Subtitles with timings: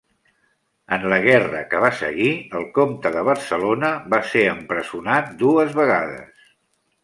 [0.95, 6.53] En la guerra que va seguir, el comte de Barcelona va ser empresonat dues vegades.